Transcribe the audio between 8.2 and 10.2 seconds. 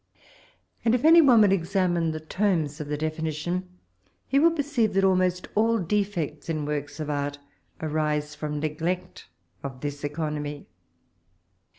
from ne glect of this